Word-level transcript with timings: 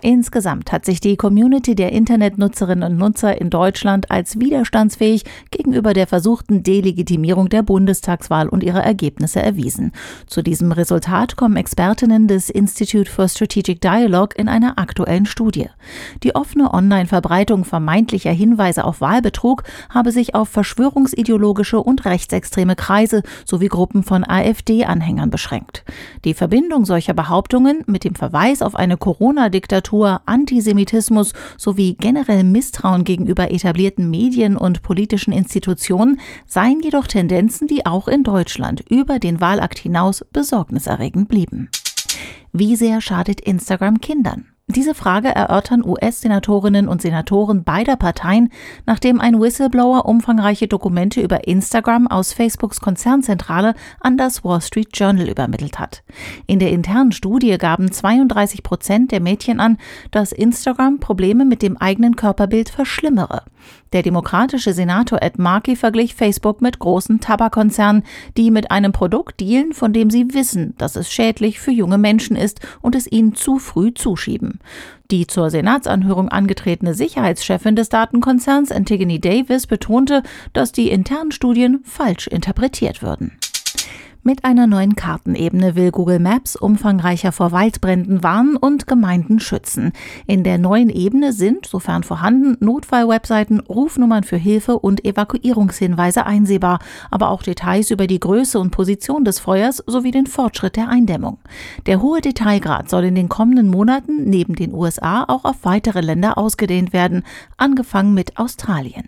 Insgesamt 0.00 0.70
hat 0.70 0.84
sich 0.84 1.00
die 1.00 1.16
Community 1.16 1.74
der 1.74 1.92
Internetnutzerinnen 1.92 2.92
und 2.92 2.98
Nutzer 2.98 3.40
in 3.40 3.50
Deutschland 3.50 4.10
als 4.10 4.38
widerstandsfähig 4.38 5.24
gegenüber 5.50 5.92
der 5.92 6.06
versuchten 6.06 6.62
Delegitimierung 6.62 7.48
der 7.48 7.62
Bundestagswahl 7.62 8.48
und 8.48 8.62
ihrer 8.62 8.84
Ergebnisse 8.84 9.42
erwiesen. 9.42 9.92
Zu 10.26 10.42
diesem 10.42 10.70
Resultat 10.70 11.36
kommen 11.36 11.56
Expertinnen 11.56 12.28
des 12.28 12.48
Institute 12.48 13.10
for 13.10 13.26
Strategic 13.28 13.80
Dialogue 13.80 14.36
in 14.36 14.48
einer 14.48 14.78
aktuellen 14.78 15.26
Studie. 15.26 15.68
Die 16.22 16.34
offene 16.36 16.72
Online-Verbreitung 16.72 17.64
vermeintlicher 17.64 18.32
Hinweise 18.32 18.84
auf 18.84 19.00
Wahlbetrug 19.00 19.64
habe 19.90 20.12
sich 20.12 20.34
auf 20.34 20.48
verschwörungsideologische 20.48 21.80
und 21.80 22.04
rechtsextreme 22.04 22.76
Kreise 22.76 23.22
sowie 23.44 23.68
Gruppen 23.68 24.04
von 24.04 24.24
AfD-Anhängern 24.24 25.30
beschränkt. 25.30 25.84
Die 26.24 26.34
Verbindung 26.34 26.84
solcher 26.84 27.14
Behauptungen 27.14 27.82
mit 27.86 28.04
dem 28.04 28.14
Verweis 28.14 28.62
auf 28.62 28.76
eine 28.76 28.96
Corona-Diktatur, 28.96 29.87
Antisemitismus 30.26 31.32
sowie 31.56 31.94
generell 31.94 32.44
Misstrauen 32.44 33.04
gegenüber 33.04 33.50
etablierten 33.50 34.10
Medien 34.10 34.56
und 34.56 34.82
politischen 34.82 35.32
Institutionen 35.32 36.20
seien 36.46 36.80
jedoch 36.80 37.06
Tendenzen, 37.06 37.66
die 37.66 37.86
auch 37.86 38.08
in 38.08 38.22
Deutschland 38.22 38.84
über 38.88 39.18
den 39.18 39.40
Wahlakt 39.40 39.78
hinaus 39.78 40.24
besorgniserregend 40.32 41.28
blieben. 41.28 41.70
Wie 42.52 42.76
sehr 42.76 43.00
schadet 43.00 43.40
Instagram 43.40 44.00
Kindern? 44.00 44.46
Diese 44.70 44.94
Frage 44.94 45.28
erörtern 45.28 45.82
US-Senatorinnen 45.82 46.88
und 46.88 47.00
Senatoren 47.00 47.64
beider 47.64 47.96
Parteien, 47.96 48.50
nachdem 48.84 49.18
ein 49.18 49.40
Whistleblower 49.40 50.04
umfangreiche 50.04 50.68
Dokumente 50.68 51.22
über 51.22 51.48
Instagram 51.48 52.06
aus 52.06 52.34
Facebooks 52.34 52.78
Konzernzentrale 52.78 53.74
an 54.00 54.18
das 54.18 54.44
Wall 54.44 54.60
Street 54.60 54.90
Journal 54.92 55.30
übermittelt 55.30 55.78
hat. 55.78 56.02
In 56.46 56.58
der 56.58 56.70
internen 56.70 57.12
Studie 57.12 57.56
gaben 57.56 57.90
32 57.90 58.62
Prozent 58.62 59.10
der 59.10 59.20
Mädchen 59.20 59.58
an, 59.58 59.78
dass 60.10 60.32
Instagram 60.32 61.00
Probleme 61.00 61.46
mit 61.46 61.62
dem 61.62 61.78
eigenen 61.78 62.14
Körperbild 62.14 62.68
verschlimmere. 62.68 63.44
Der 63.94 64.02
demokratische 64.02 64.74
Senator 64.74 65.22
Ed 65.22 65.38
Markey 65.38 65.76
verglich 65.76 66.14
Facebook 66.14 66.60
mit 66.60 66.78
großen 66.78 67.20
Tabakkonzernen, 67.20 68.02
die 68.36 68.50
mit 68.50 68.70
einem 68.70 68.92
Produkt 68.92 69.40
dealen, 69.40 69.72
von 69.72 69.94
dem 69.94 70.10
sie 70.10 70.34
wissen, 70.34 70.74
dass 70.76 70.94
es 70.94 71.10
schädlich 71.10 71.58
für 71.58 71.70
junge 71.70 71.96
Menschen 71.96 72.36
ist 72.36 72.60
und 72.82 72.94
es 72.94 73.10
ihnen 73.10 73.34
zu 73.34 73.58
früh 73.58 73.94
zuschieben. 73.94 74.57
Die 75.10 75.26
zur 75.26 75.50
Senatsanhörung 75.50 76.28
angetretene 76.28 76.94
Sicherheitschefin 76.94 77.76
des 77.76 77.88
Datenkonzerns 77.88 78.70
Antigone 78.70 79.18
Davis 79.18 79.66
betonte, 79.66 80.22
dass 80.52 80.72
die 80.72 80.90
internen 80.90 81.32
Studien 81.32 81.80
falsch 81.84 82.26
interpretiert 82.26 83.02
würden. 83.02 83.38
Mit 84.22 84.44
einer 84.44 84.66
neuen 84.66 84.96
Kartenebene 84.96 85.76
will 85.76 85.92
Google 85.92 86.18
Maps 86.18 86.56
umfangreicher 86.56 87.30
vor 87.30 87.52
Waldbränden 87.52 88.22
warnen 88.22 88.56
und 88.56 88.86
Gemeinden 88.86 89.38
schützen. 89.38 89.92
In 90.26 90.42
der 90.42 90.58
neuen 90.58 90.90
Ebene 90.90 91.32
sind, 91.32 91.66
sofern 91.66 92.02
vorhanden, 92.02 92.56
Notfallwebseiten, 92.62 93.60
Rufnummern 93.60 94.24
für 94.24 94.36
Hilfe 94.36 94.78
und 94.78 95.04
Evakuierungshinweise 95.04 96.26
einsehbar, 96.26 96.80
aber 97.10 97.30
auch 97.30 97.42
Details 97.42 97.90
über 97.90 98.06
die 98.06 98.20
Größe 98.20 98.58
und 98.58 98.70
Position 98.70 99.24
des 99.24 99.38
Feuers 99.38 99.82
sowie 99.86 100.10
den 100.10 100.26
Fortschritt 100.26 100.76
der 100.76 100.88
Eindämmung. 100.88 101.38
Der 101.86 102.02
hohe 102.02 102.20
Detailgrad 102.20 102.90
soll 102.90 103.04
in 103.04 103.14
den 103.14 103.28
kommenden 103.28 103.68
Monaten 103.68 104.24
neben 104.24 104.56
den 104.56 104.74
USA 104.74 105.24
auch 105.28 105.44
auf 105.44 105.56
weitere 105.62 106.00
Länder 106.00 106.38
ausgedehnt 106.38 106.92
werden, 106.92 107.22
angefangen 107.56 108.14
mit 108.14 108.36
Australien. 108.36 109.04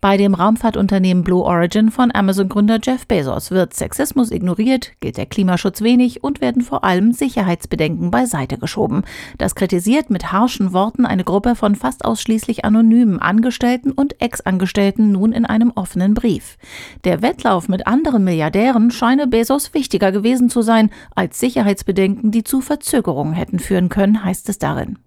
Bei 0.00 0.16
dem 0.16 0.32
Raumfahrtunternehmen 0.32 1.24
Blue 1.24 1.42
Origin 1.42 1.90
von 1.90 2.10
Amazon-Gründer 2.10 2.78
Jeff 2.82 3.06
Bezos 3.06 3.50
wird 3.50 3.74
Sexismus 3.74 4.30
ignoriert, 4.30 4.92
gilt 5.00 5.18
der 5.18 5.26
Klimaschutz 5.26 5.82
wenig 5.82 6.24
und 6.24 6.40
werden 6.40 6.62
vor 6.62 6.84
allem 6.84 7.12
Sicherheitsbedenken 7.12 8.10
beiseite 8.10 8.56
geschoben. 8.56 9.02
Das 9.36 9.54
kritisiert 9.54 10.08
mit 10.08 10.32
harschen 10.32 10.72
Worten 10.72 11.04
eine 11.04 11.22
Gruppe 11.22 11.54
von 11.54 11.74
fast 11.74 12.06
ausschließlich 12.06 12.64
anonymen 12.64 13.18
Angestellten 13.18 13.92
und 13.92 14.22
Ex-Angestellten 14.22 15.12
nun 15.12 15.32
in 15.32 15.44
einem 15.44 15.70
offenen 15.74 16.14
Brief. 16.14 16.56
Der 17.04 17.20
Wettlauf 17.20 17.68
mit 17.68 17.86
anderen 17.86 18.24
Milliardären 18.24 18.90
scheine 18.90 19.26
Bezos 19.26 19.74
wichtiger 19.74 20.12
gewesen 20.12 20.48
zu 20.48 20.62
sein 20.62 20.88
als 21.14 21.38
Sicherheitsbedenken, 21.40 22.30
die 22.30 22.42
zu 22.42 22.62
Verzögerungen 22.62 23.34
hätten 23.34 23.58
führen 23.58 23.90
können, 23.90 24.24
heißt 24.24 24.48
es 24.48 24.58
darin. 24.58 24.98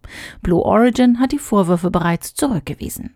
Blue 0.44 0.62
Origin 0.62 1.20
hat 1.20 1.32
die 1.32 1.40
Vorwürfe 1.40 1.90
bereits 1.90 2.36
zurückgewiesen. 2.36 3.16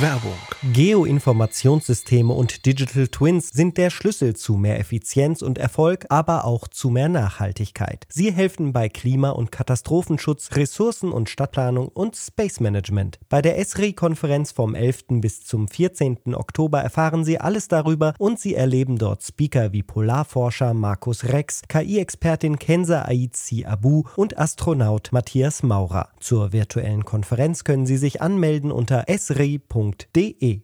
Werbung. 0.00 0.38
Geoinformationssysteme 0.72 2.32
und 2.32 2.66
Digital 2.66 3.08
Twins 3.08 3.50
sind 3.50 3.78
der 3.78 3.90
Schlüssel 3.90 4.36
zu 4.36 4.54
mehr 4.54 4.78
Effizienz 4.78 5.42
und 5.42 5.58
Erfolg, 5.58 6.06
aber 6.08 6.44
auch 6.44 6.68
zu 6.68 6.90
mehr 6.90 7.08
Nachhaltigkeit. 7.08 8.06
Sie 8.08 8.32
helfen 8.32 8.72
bei 8.72 8.88
Klima- 8.88 9.30
und 9.30 9.50
Katastrophenschutz, 9.50 10.50
Ressourcen- 10.56 11.10
und 11.10 11.30
Stadtplanung 11.30 11.88
und 11.88 12.16
Space 12.16 12.60
Management. 12.60 13.18
Bei 13.28 13.40
der 13.40 13.58
ESRI-Konferenz 13.58 14.52
vom 14.52 14.74
11. 14.74 15.20
bis 15.20 15.44
zum 15.44 15.68
14. 15.68 16.34
Oktober 16.34 16.80
erfahren 16.80 17.24
Sie 17.24 17.40
alles 17.40 17.68
darüber 17.68 18.14
und 18.18 18.38
Sie 18.38 18.54
erleben 18.54 18.98
dort 18.98 19.22
Speaker 19.22 19.72
wie 19.72 19.82
Polarforscher 19.82 20.74
Markus 20.74 21.24
Rex, 21.24 21.62
KI-Expertin 21.68 22.58
Kenza 22.58 23.04
Aizi 23.06 23.64
Abu 23.64 24.04
und 24.16 24.38
Astronaut 24.38 25.10
Matthias 25.12 25.62
Maurer. 25.62 26.08
Zur 26.20 26.52
virtuellen 26.52 27.04
Konferenz 27.04 27.64
können 27.64 27.86
Sie 27.86 27.96
sich 27.96 28.22
anmelden 28.22 28.70
unter 28.70 29.04
esri.de 29.08 29.87
www.ftf.de 29.88 30.56